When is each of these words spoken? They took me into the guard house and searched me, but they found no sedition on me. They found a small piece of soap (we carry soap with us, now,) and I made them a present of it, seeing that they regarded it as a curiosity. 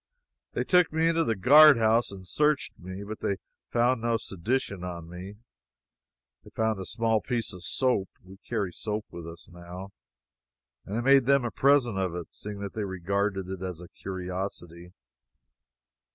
They 0.53 0.63
took 0.63 0.91
me 0.91 1.07
into 1.09 1.23
the 1.23 1.35
guard 1.35 1.77
house 1.77 2.09
and 2.11 2.25
searched 2.27 2.73
me, 2.79 3.03
but 3.03 3.19
they 3.19 3.35
found 3.71 4.01
no 4.01 4.17
sedition 4.17 4.83
on 4.83 5.07
me. 5.07 5.35
They 6.43 6.49
found 6.49 6.79
a 6.79 6.87
small 6.87 7.21
piece 7.21 7.53
of 7.53 7.63
soap 7.63 8.09
(we 8.25 8.37
carry 8.37 8.73
soap 8.73 9.05
with 9.11 9.27
us, 9.27 9.47
now,) 9.47 9.91
and 10.85 10.97
I 10.97 11.01
made 11.01 11.27
them 11.27 11.45
a 11.45 11.51
present 11.51 11.99
of 11.99 12.15
it, 12.15 12.29
seeing 12.31 12.61
that 12.61 12.73
they 12.73 12.83
regarded 12.83 13.47
it 13.47 13.61
as 13.61 13.79
a 13.79 13.89
curiosity. 13.89 14.91